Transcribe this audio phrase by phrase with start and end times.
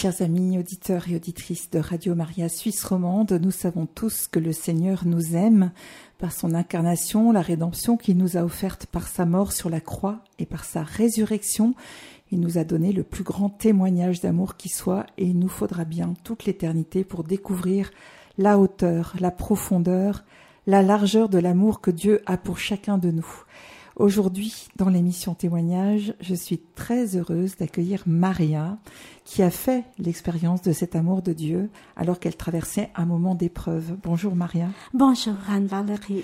[0.00, 4.52] Chers amis, auditeurs et auditrices de Radio Maria Suisse romande, nous savons tous que le
[4.52, 5.72] Seigneur nous aime
[6.18, 10.20] par son incarnation, la rédemption qu'il nous a offerte par sa mort sur la croix
[10.38, 11.74] et par sa résurrection.
[12.30, 15.84] Il nous a donné le plus grand témoignage d'amour qui soit et il nous faudra
[15.84, 17.90] bien toute l'éternité pour découvrir
[18.38, 20.22] la hauteur, la profondeur,
[20.68, 23.42] la largeur de l'amour que Dieu a pour chacun de nous.
[23.98, 28.78] Aujourd'hui, dans l'émission Témoignage, je suis très heureuse d'accueillir Maria,
[29.24, 33.96] qui a fait l'expérience de cet amour de Dieu alors qu'elle traversait un moment d'épreuve.
[34.04, 34.68] Bonjour Maria.
[34.94, 36.22] Bonjour Anne-Valérie.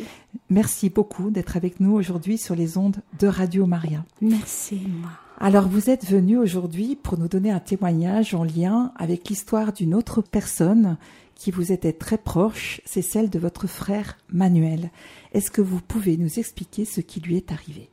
[0.50, 4.04] Merci beaucoup d'être avec nous aujourd'hui sur les ondes de Radio Maria.
[4.20, 4.80] Merci.
[5.00, 5.10] Moi.
[5.40, 9.94] Alors vous êtes venue aujourd'hui pour nous donner un témoignage en lien avec l'histoire d'une
[9.94, 10.96] autre personne
[11.34, 14.90] qui vous était très proche, c'est celle de votre frère Manuel.
[15.32, 17.90] Est-ce que vous pouvez nous expliquer ce qui lui est arrivé?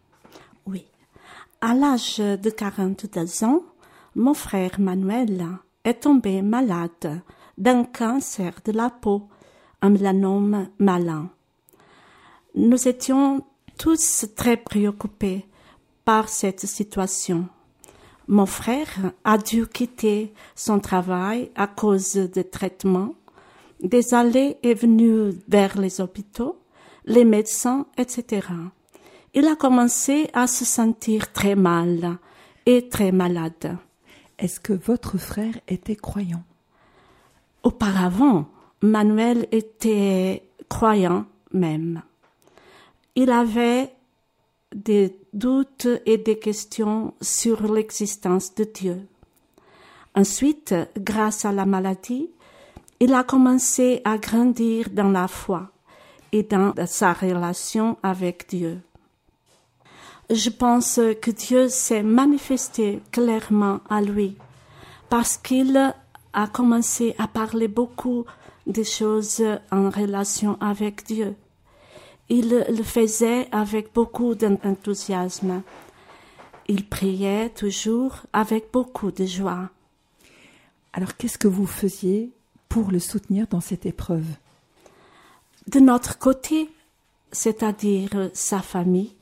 [0.66, 0.86] Oui.
[1.62, 3.64] À l'âge de 42 ans,
[4.16, 5.46] mon frère Manuel
[5.84, 7.22] est tombé malade
[7.58, 9.28] d'un cancer de la peau,
[9.82, 11.30] un mélanome malin.
[12.56, 13.46] Nous étions
[13.78, 15.46] tous très préoccupés
[16.06, 17.48] par cette situation.
[18.28, 23.14] Mon frère a dû quitter son travail à cause des traitements
[23.82, 26.60] des allées et venues vers les hôpitaux,
[27.06, 28.48] les médecins, etc.
[29.34, 32.18] Il a commencé à se sentir très mal
[32.66, 33.78] et très malade.
[34.38, 36.44] Est-ce que votre frère était croyant?
[37.64, 38.48] Auparavant,
[38.82, 42.02] Manuel était croyant même.
[43.16, 43.94] Il avait
[44.74, 49.08] des doutes et des questions sur l'existence de Dieu.
[50.16, 52.30] Ensuite, grâce à la maladie,
[53.02, 55.72] il a commencé à grandir dans la foi
[56.32, 58.80] et dans sa relation avec Dieu.
[60.30, 64.38] Je pense que Dieu s'est manifesté clairement à lui
[65.10, 65.76] parce qu'il
[66.34, 68.26] a commencé à parler beaucoup
[68.68, 71.36] des choses en relation avec Dieu.
[72.30, 75.64] Il le faisait avec beaucoup d'enthousiasme.
[76.68, 79.72] Il priait toujours avec beaucoup de joie.
[80.94, 82.32] Alors qu'est-ce que vous faisiez
[82.72, 84.24] pour le soutenir dans cette épreuve
[85.68, 86.70] De notre côté,
[87.34, 89.14] c'est-à-dire sa famille,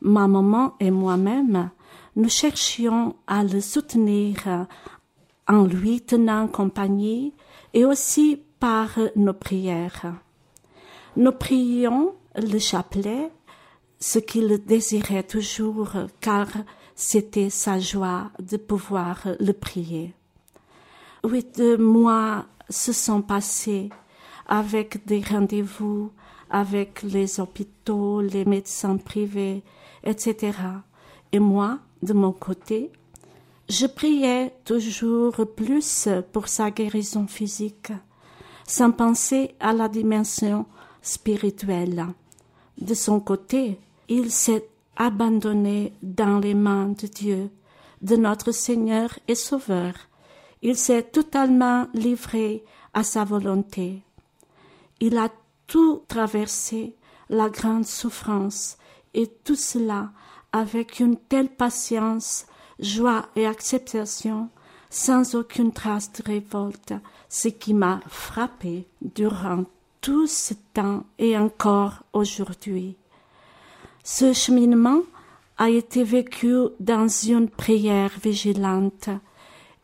[0.00, 1.70] ma maman et moi-même,
[2.14, 4.68] nous cherchions à le soutenir
[5.48, 7.32] en lui tenant compagnie
[7.72, 10.14] et aussi par nos prières.
[11.16, 13.28] Nous prions le chapelet,
[13.98, 16.46] ce qu'il désirait toujours, car
[16.94, 20.14] c'était sa joie de pouvoir le prier.
[21.24, 23.88] Huit mois se sont passés
[24.46, 26.10] avec des rendez-vous
[26.50, 29.64] avec les hôpitaux, les médecins privés,
[30.04, 30.52] etc.
[31.32, 32.92] Et moi, de mon côté,
[33.68, 37.90] je priais toujours plus pour sa guérison physique,
[38.66, 40.66] sans penser à la dimension
[41.02, 42.06] spirituelle.
[42.80, 47.50] De son côté, il s'est abandonné dans les mains de Dieu,
[48.00, 49.94] de notre Seigneur et Sauveur,
[50.64, 52.64] il s'est totalement livré
[52.94, 54.02] à sa volonté.
[54.98, 55.28] Il a
[55.66, 56.96] tout traversé,
[57.28, 58.78] la grande souffrance,
[59.12, 60.10] et tout cela
[60.52, 62.46] avec une telle patience,
[62.78, 64.48] joie et acceptation,
[64.88, 66.94] sans aucune trace de révolte,
[67.28, 69.64] ce qui m'a frappé durant
[70.00, 72.96] tout ce temps et encore aujourd'hui.
[74.02, 75.00] Ce cheminement
[75.58, 79.10] a été vécu dans une prière vigilante,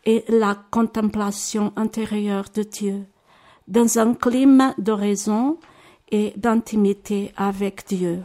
[0.04, 3.06] et la contemplation intérieure de Dieu,
[3.68, 5.58] dans un climat d'oraison
[6.10, 8.22] et d'intimité avec Dieu.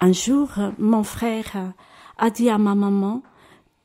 [0.00, 1.72] Un jour, mon frère
[2.18, 3.22] a dit à ma maman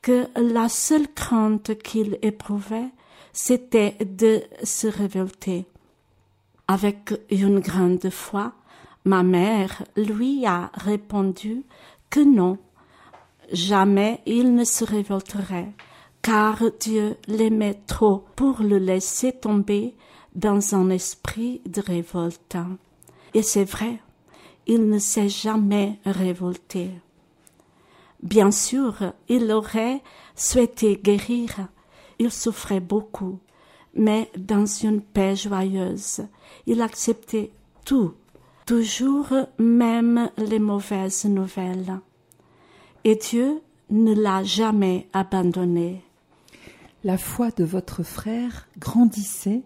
[0.02, 2.90] que la seule crainte qu'il éprouvait,
[3.32, 5.66] c'était de se révolter.
[6.68, 8.54] Avec une grande foi,
[9.06, 11.64] ma mère lui a répondu
[12.10, 12.58] que non,
[13.52, 15.74] jamais il ne se révolterait,
[16.22, 19.96] car Dieu l'aimait trop pour le laisser tomber
[20.36, 22.58] dans un esprit de révolte.
[23.34, 24.00] Et c'est vrai,
[24.68, 26.92] il ne s'est jamais révolté.
[28.22, 30.02] Bien sûr, il aurait
[30.36, 31.68] souhaité guérir,
[32.20, 33.40] il souffrait beaucoup,
[33.94, 36.22] mais dans une paix joyeuse,
[36.68, 37.52] il acceptait
[37.86, 38.14] tout,
[38.66, 42.00] toujours même les mauvaises nouvelles.
[43.06, 46.04] Et Dieu ne l'a jamais abandonné
[47.04, 49.62] la foi de votre frère grandissait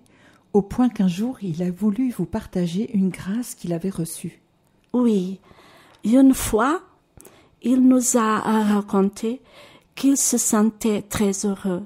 [0.54, 4.42] au point qu'un jour il a voulu vous partager une grâce qu'il avait reçue.
[4.94, 5.40] Oui,
[6.04, 6.82] une fois,
[7.62, 9.42] il nous a raconté
[9.96, 11.84] qu'il se sentait très heureux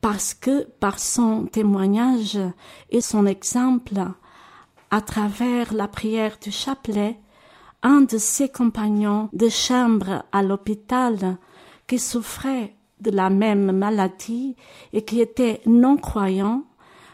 [0.00, 2.38] parce que par son témoignage
[2.90, 4.02] et son exemple,
[4.90, 7.18] à travers la prière du chapelet,
[7.82, 11.38] un de ses compagnons de chambre à l'hôpital
[11.86, 12.74] qui souffrait
[13.04, 14.56] de la même maladie
[14.92, 16.64] et qui était non-croyant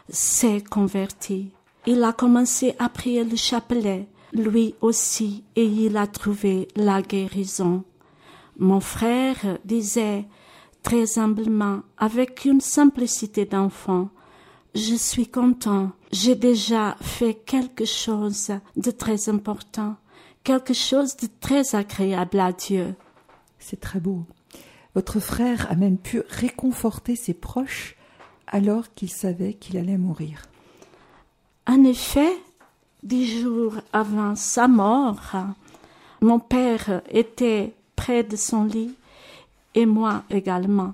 [0.09, 1.51] s'est converti.
[1.85, 7.83] Il a commencé à prier le chapelet, lui aussi, et il a trouvé la guérison.
[8.57, 10.25] Mon frère disait
[10.83, 14.09] très humblement, avec une simplicité d'enfant,
[14.73, 19.95] je suis content, j'ai déjà fait quelque chose de très important,
[20.43, 22.95] quelque chose de très agréable à Dieu.
[23.59, 24.25] C'est très beau.
[24.95, 27.95] Votre frère a même pu réconforter ses proches
[28.47, 30.43] alors qu'il savait qu'il allait mourir.
[31.67, 32.37] En effet,
[33.03, 35.33] dix jours avant sa mort,
[36.21, 38.95] mon père était près de son lit
[39.75, 40.93] et moi également.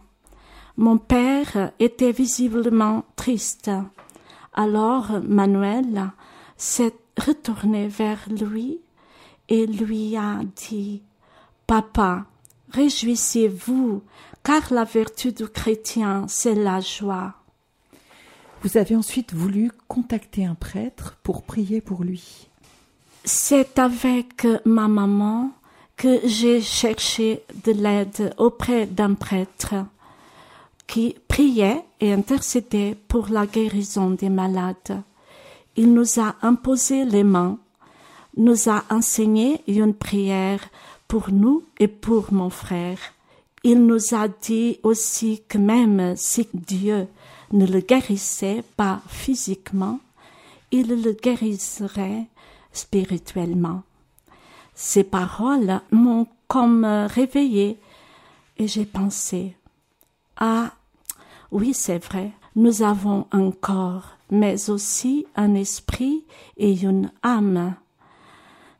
[0.77, 3.71] Mon père était visiblement triste.
[4.53, 6.11] Alors Manuel
[6.55, 8.79] s'est retourné vers lui
[9.49, 11.01] et lui a dit
[11.65, 12.25] Papa,
[12.71, 14.01] réjouissez-vous,
[14.43, 17.35] car la vertu du chrétien, c'est la joie.
[18.63, 22.47] Vous avez ensuite voulu contacter un prêtre pour prier pour lui.
[23.23, 25.51] C'est avec ma maman
[25.95, 29.75] que j'ai cherché de l'aide auprès d'un prêtre
[30.85, 35.03] qui priait et intercédait pour la guérison des malades.
[35.75, 37.59] Il nous a imposé les mains,
[38.37, 40.61] nous a enseigné une prière
[41.07, 42.97] pour nous et pour mon frère.
[43.63, 47.07] Il nous a dit aussi que même si Dieu
[47.51, 49.99] ne le guérissait pas physiquement,
[50.71, 52.25] il le guérisserait
[52.71, 53.83] spirituellement.
[54.75, 57.77] Ces paroles m'ont comme réveillée
[58.57, 59.55] et j'ai pensé
[60.37, 60.71] Ah,
[61.51, 66.23] oui, c'est vrai, nous avons un corps, mais aussi un esprit
[66.57, 67.75] et une âme.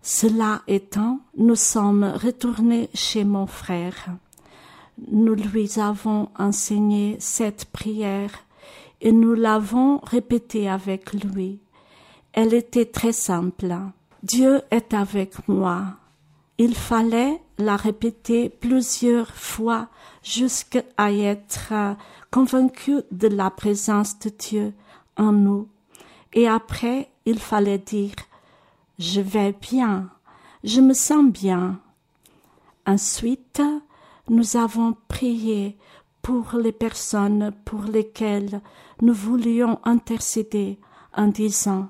[0.10, 4.16] Cela étant, nous sommes retournés chez mon frère.
[5.12, 8.32] Nous lui avons enseigné cette prière
[9.02, 11.60] et nous l'avons répétée avec lui.
[12.32, 13.76] Elle était très simple.
[14.24, 15.98] Dieu est avec moi.
[16.58, 19.90] Il fallait la répéter plusieurs fois
[20.24, 21.98] jusqu'à être
[22.32, 24.74] convaincu de la présence de Dieu
[25.18, 25.68] en nous.
[26.32, 28.16] Et après, il fallait dire
[29.00, 30.10] Je vais bien,
[30.64, 31.80] je me sens bien.
[32.88, 33.62] Ensuite,
[34.28, 35.78] nous avons prié
[36.24, 38.60] pour les personnes pour lesquelles
[39.02, 40.80] nous voulions intercéder
[41.16, 41.90] en disant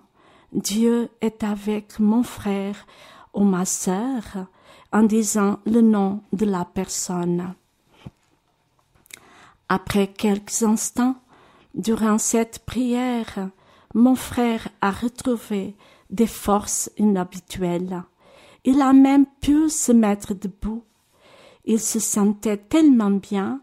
[0.51, 2.85] Dieu est avec mon frère
[3.33, 4.23] ou ma sœur
[4.91, 7.53] en disant le nom de la personne.
[9.69, 11.15] Après quelques instants,
[11.73, 13.49] durant cette prière,
[13.93, 15.75] mon frère a retrouvé
[16.09, 18.03] des forces inhabituelles.
[18.63, 20.83] Il a même pu se mettre debout.
[21.65, 23.61] Il se sentait tellement bien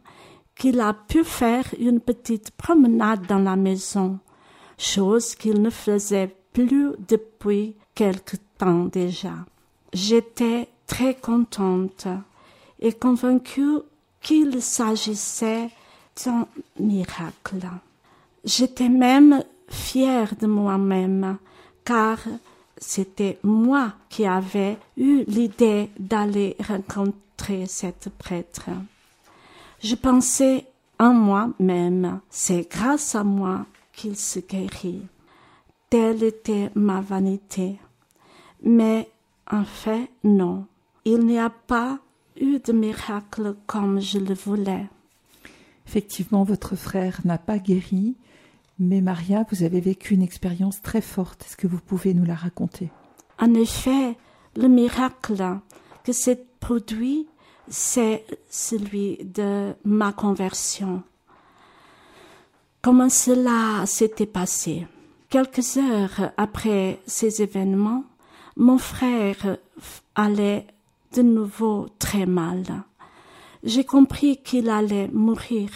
[0.56, 4.18] qu'il a pu faire une petite promenade dans la maison,
[4.78, 9.34] chose qu'il ne faisait plus depuis quelque temps déjà.
[9.92, 12.06] J'étais très contente
[12.78, 13.78] et convaincue
[14.20, 15.70] qu'il s'agissait
[16.24, 16.46] d'un
[16.78, 17.68] miracle.
[18.44, 21.38] J'étais même fière de moi-même,
[21.84, 22.18] car
[22.76, 28.70] c'était moi qui avais eu l'idée d'aller rencontrer cette prêtre.
[29.82, 30.66] Je pensais
[30.98, 35.02] en moi-même, c'est grâce à moi qu'il se guérit.
[35.90, 37.78] Telle était ma vanité.
[38.62, 39.08] Mais
[39.50, 40.66] en fait, non.
[41.04, 41.98] Il n'y a pas
[42.40, 44.86] eu de miracle comme je le voulais.
[45.86, 48.16] Effectivement, votre frère n'a pas guéri,
[48.78, 51.42] mais Maria, vous avez vécu une expérience très forte.
[51.46, 52.90] Est-ce que vous pouvez nous la raconter?
[53.40, 54.16] En effet,
[54.56, 55.58] le miracle
[56.04, 57.26] que s'est produit,
[57.68, 61.02] c'est celui de ma conversion.
[62.82, 64.86] Comment cela s'était passé?
[65.30, 68.04] Quelques heures après ces événements,
[68.56, 69.56] mon frère
[70.14, 70.66] allait
[71.14, 72.84] de nouveau très mal.
[73.62, 75.70] J'ai compris qu'il allait mourir.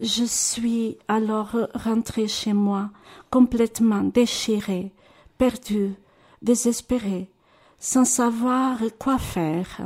[0.00, 2.90] Je suis alors rentrée chez moi,
[3.30, 4.92] complètement déchirée,
[5.38, 5.94] perdue,
[6.40, 7.28] désespérée,
[7.80, 9.80] sans savoir quoi faire.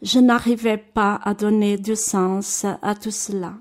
[0.00, 3.52] Je n'arrivais pas à donner du sens à tout cela.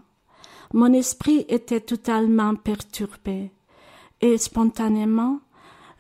[0.74, 3.52] Mon esprit était totalement perturbé,
[4.22, 5.40] et spontanément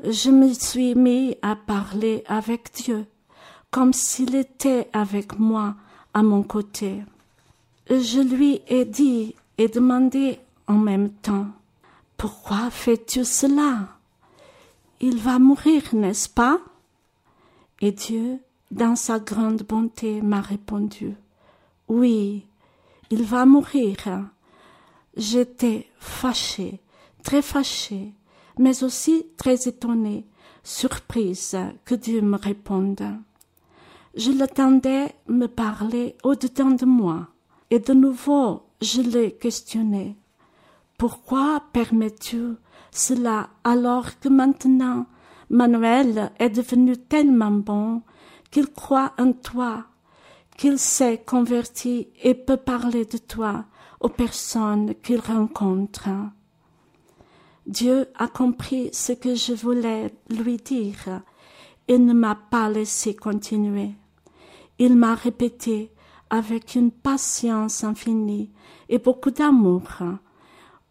[0.02, 3.06] je me suis mis à parler avec Dieu,
[3.70, 5.76] comme s'il était avec moi
[6.14, 7.04] à mon côté.
[7.90, 11.48] Je lui ai dit et demandé en même temps.
[12.16, 13.90] Pourquoi fais-tu cela?
[15.02, 16.60] Il va mourir, n'est-ce pas?
[17.82, 18.40] Et Dieu,
[18.72, 21.14] dans sa grande bonté, m'a répondu,
[21.90, 22.46] Oui,
[23.10, 23.98] il va mourir.
[25.18, 26.80] J'étais fâchée,
[27.22, 28.14] très fâchée,
[28.58, 30.26] mais aussi très étonnée,
[30.64, 33.04] surprise que Dieu me réponde.
[34.16, 37.28] Je l'attendais me parler au-dedans de moi,
[37.70, 40.18] et de nouveau je l'ai questionné.
[40.98, 42.56] Pourquoi permets-tu
[42.92, 45.06] cela alors que maintenant
[45.50, 48.02] Manuel est devenu tellement bon
[48.52, 49.86] qu'il croit en toi,
[50.58, 53.66] qu'il s'est converti et peut parler de toi
[54.00, 56.10] aux personnes qu'il rencontre?
[57.66, 61.22] Dieu a compris ce que je voulais lui dire
[61.88, 63.92] et ne m'a pas laissé continuer.
[64.80, 65.92] Il m'a répété
[66.30, 68.52] avec une patience infinie
[68.88, 69.84] et beaucoup d'amour.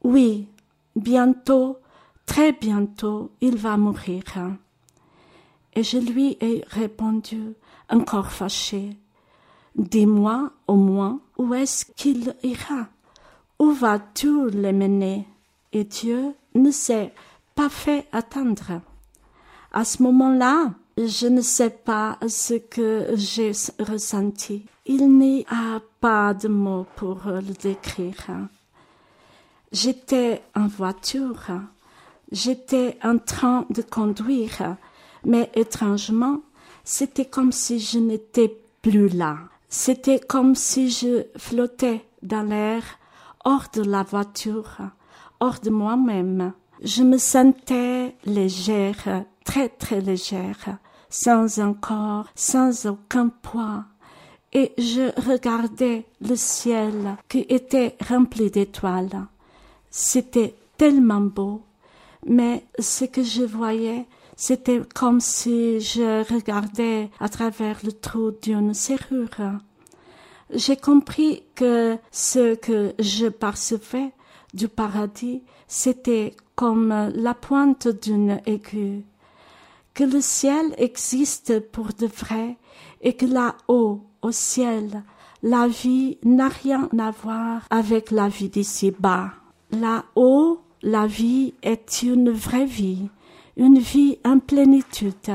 [0.02, 0.48] Oui,
[0.96, 1.78] bientôt,
[2.26, 4.22] très bientôt, il va mourir.
[5.74, 7.54] Et je lui ai répondu,
[7.88, 8.90] encore fâché.
[9.76, 12.88] Dis-moi au moins où est-ce qu'il ira?
[13.58, 15.26] Où vas-tu le mener
[15.72, 17.12] Et Dieu ne s'est
[17.54, 18.80] pas fait attendre.
[19.72, 20.72] À ce moment-là,
[21.06, 24.66] je ne sais pas ce que j'ai ressenti.
[24.86, 28.48] Il n'y a pas de mots pour le décrire.
[29.70, 31.46] J'étais en voiture,
[32.32, 34.76] j'étais en train de conduire,
[35.24, 36.40] mais étrangement,
[36.84, 39.36] c'était comme si je n'étais plus là.
[39.68, 42.82] C'était comme si je flottais dans l'air,
[43.44, 44.78] hors de la voiture,
[45.38, 46.54] hors de moi-même.
[46.82, 50.78] Je me sentais légère, très très légère,
[51.10, 53.84] sans un corps, sans aucun poids.
[54.52, 59.26] Et je regardais le ciel qui était rempli d'étoiles.
[59.90, 61.62] C'était tellement beau,
[62.26, 68.72] mais ce que je voyais, c'était comme si je regardais à travers le trou d'une
[68.72, 69.60] serrure.
[70.54, 74.12] J'ai compris que ce que je percevais
[74.54, 79.04] du paradis, c'était comme la pointe d'une aiguille,
[79.98, 82.56] que le ciel existe pour de vrai
[83.00, 85.02] et que là-haut, au ciel,
[85.42, 89.32] la vie n'a rien à voir avec la vie d'ici bas.
[89.72, 93.08] Là-haut, la vie est une vraie vie,
[93.56, 95.32] une vie en plénitude.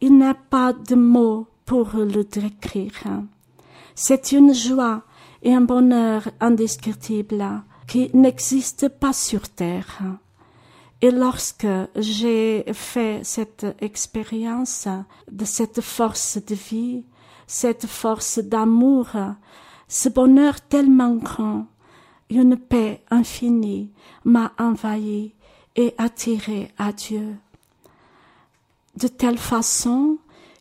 [0.00, 3.24] Il n'y a pas de mots pour le décrire.
[3.96, 5.02] C'est une joie
[5.42, 7.44] et un bonheur indescriptible
[7.88, 10.00] qui n'existe pas sur terre.
[11.02, 11.66] Et lorsque
[11.96, 14.86] j'ai fait cette expérience
[15.30, 17.04] de cette force de vie,
[17.46, 19.08] cette force d'amour,
[19.88, 21.66] ce bonheur tellement grand,
[22.28, 23.90] une paix infinie
[24.24, 25.32] m'a envahi
[25.74, 27.34] et attiré à Dieu.
[28.96, 30.18] De telle façon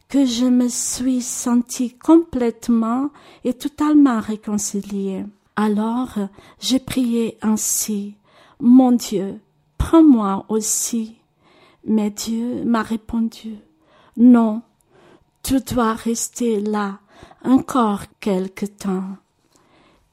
[0.08, 3.10] que je me suis sentie complètement
[3.43, 5.25] et totalement réconciliée.
[5.55, 6.17] Alors
[6.60, 8.15] j'ai prié ainsi,
[8.62, 9.39] Mon Dieu,
[9.79, 11.17] prends-moi aussi.
[11.86, 13.55] Mais Dieu m'a répondu,
[14.15, 14.62] Non,
[15.41, 17.00] tu dois rester là
[17.43, 19.17] encore quelque temps.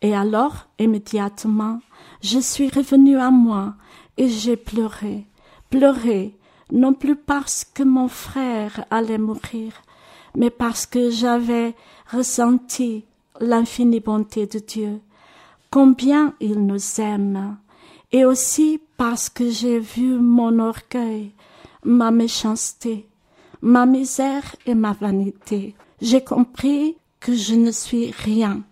[0.00, 1.80] Et alors, immédiatement,
[2.22, 3.74] je suis revenue à moi
[4.16, 5.26] et j'ai pleuré,
[5.68, 6.36] pleuré,
[6.72, 9.72] non plus parce que mon frère allait mourir,
[10.36, 11.74] mais parce que j'avais
[12.10, 13.04] ressenti
[13.40, 15.00] l'infinie bonté de Dieu,
[15.70, 17.56] combien il nous aime,
[18.12, 21.32] et aussi parce que j'ai vu mon orgueil,
[21.84, 23.08] ma méchanceté,
[23.60, 25.74] ma misère et ma vanité.
[26.00, 28.62] J'ai compris que je ne suis rien,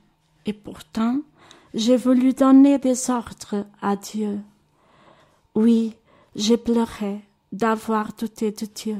[0.46, 1.20] et pourtant
[1.74, 4.38] j'ai voulu donner des ordres à Dieu.
[5.54, 5.94] Oui,
[6.36, 7.20] j'ai pleuré
[7.52, 8.98] d'avoir douté de Dieu,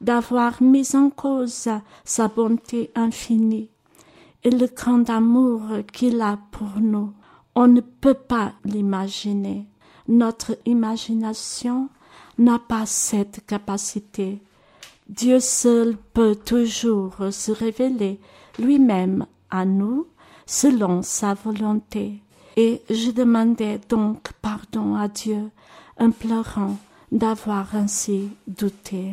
[0.00, 1.68] d'avoir mis en cause
[2.04, 3.70] sa bonté infinie
[4.42, 5.62] et le grand amour
[5.92, 7.12] qu'il a pour nous.
[7.54, 9.66] On ne peut pas l'imaginer.
[10.10, 11.88] Notre imagination
[12.36, 14.42] n'a pas cette capacité.
[15.08, 18.18] Dieu seul peut toujours se révéler
[18.58, 20.08] lui-même à nous
[20.46, 22.20] selon sa volonté.
[22.56, 25.48] Et je demandais donc pardon à Dieu,
[25.96, 26.76] implorant
[27.12, 29.12] d'avoir ainsi douté.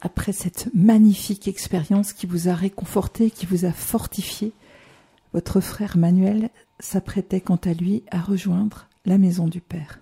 [0.00, 4.52] Après cette magnifique expérience qui vous a réconforté, qui vous a fortifié,
[5.34, 6.48] votre frère Manuel
[6.80, 10.00] s'apprêtait quant à lui à rejoindre la maison du Père.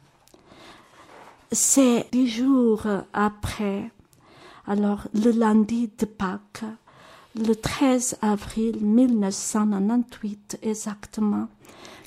[1.53, 3.91] C'est dix jours après,
[4.67, 6.65] alors le lundi de Pâques,
[7.37, 11.49] le 13 avril 1998 exactement,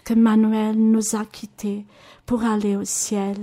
[0.03, 1.85] que Manuel nous a quittés
[2.25, 3.37] pour aller au ciel,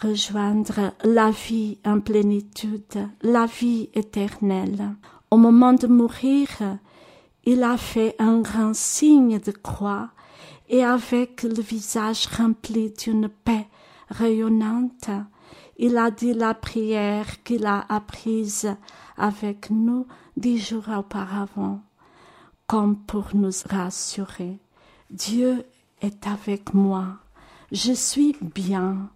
[0.00, 4.94] rejoindre la vie en plénitude, la vie éternelle.
[5.30, 6.48] Au moment de mourir,
[7.44, 10.10] il a fait un grand signe de croix
[10.68, 13.66] et avec le visage rempli d'une paix
[14.08, 15.10] rayonnante,
[15.78, 18.74] il a dit la prière qu'il a apprise
[19.16, 21.80] avec nous dix jours auparavant,
[22.66, 24.58] comme pour nous rassurer.
[25.10, 25.64] Dieu
[26.00, 27.18] est avec moi,
[27.70, 29.10] je suis bien,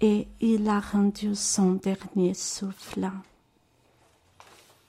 [0.00, 3.10] et il a rendu son dernier souffle.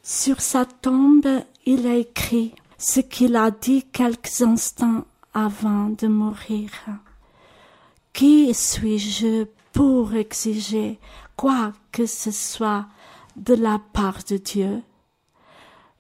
[0.02, 1.28] Sur sa tombe,
[1.66, 6.70] il a écrit ce qu'il a dit quelques instants avant de mourir.
[8.14, 11.00] Qui suis-je pour exiger
[11.36, 12.86] quoi que ce soit
[13.36, 14.84] de la part de Dieu?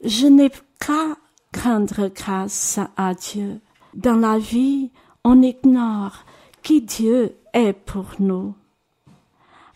[0.03, 1.17] Je n'ai qu'à
[1.63, 3.61] rendre grâce à Dieu.
[3.93, 4.91] Dans la vie,
[5.23, 6.25] on ignore
[6.61, 8.55] qui Dieu est pour nous.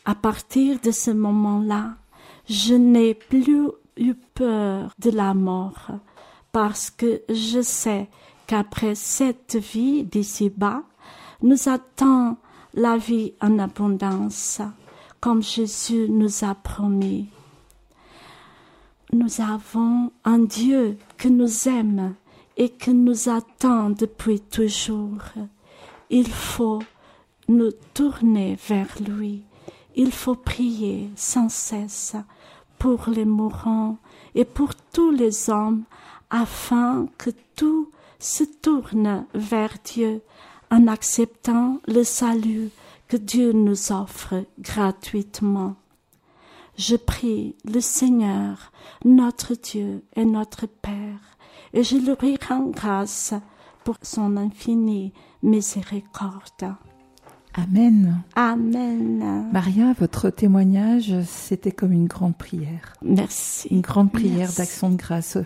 [0.06, 1.96] À partir de ce moment-là,
[2.48, 5.90] je n'ai plus eu peur de la mort
[6.52, 8.08] parce que je sais
[8.48, 10.84] qu'après cette vie d'ici-bas,
[11.42, 12.38] nous attend
[12.74, 14.62] la vie en abondance,
[15.20, 17.30] comme Jésus nous a promis.
[19.14, 22.16] Nous avons un Dieu qui nous aime
[22.56, 25.22] et qui nous attend depuis toujours.
[26.10, 26.82] Il faut
[27.48, 29.44] nous tourner vers lui.
[29.96, 32.16] Il faut prier sans cesse
[32.78, 33.98] pour les mourants
[34.36, 35.84] et pour tous les hommes
[36.30, 37.90] afin que tout
[38.20, 40.22] se tourne vers Dieu
[40.70, 42.70] en acceptant le salut
[43.08, 45.76] que Dieu nous offre gratuitement.
[46.78, 48.72] Je prie le Seigneur,
[49.06, 51.38] notre Dieu et notre Père,
[51.74, 53.34] et je lui rends grâce
[53.84, 56.76] pour son infinie miséricorde.
[57.54, 58.22] Amen.
[58.36, 59.50] Amen.
[59.52, 62.94] Maria, votre témoignage, c'était comme une grande prière.
[63.02, 63.70] Merci.
[63.70, 65.40] Une grande prière d'action de grâce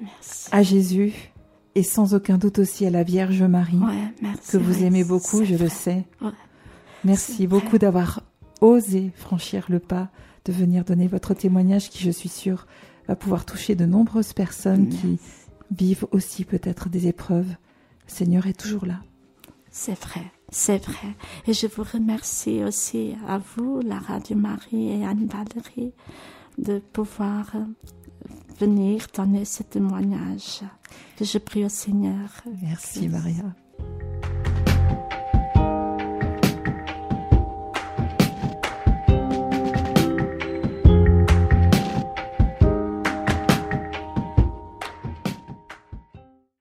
[0.00, 0.48] Merci.
[0.52, 1.32] à Jésus
[1.74, 4.52] et sans aucun doute aussi à la Vierge Marie, Ouais, merci.
[4.52, 6.04] que vous aimez beaucoup, je le sais.
[6.20, 6.30] Ouais.
[7.04, 8.22] Merci beaucoup d'avoir
[8.60, 10.08] osé franchir le pas,
[10.44, 12.66] de venir donner votre témoignage qui, je suis sûre,
[13.08, 15.18] va pouvoir toucher de nombreuses personnes qui
[15.70, 17.48] vivent aussi peut-être des épreuves.
[17.48, 19.00] Le Seigneur est toujours là.
[19.70, 21.14] C'est vrai, c'est vrai.
[21.46, 25.92] Et je vous remercie aussi à vous, la Radio Marie et Anne-Valérie,
[26.58, 27.52] de pouvoir
[28.60, 30.60] venir donner ce témoignage.
[31.20, 32.28] Je prie au Seigneur.
[32.62, 33.44] Merci Maria.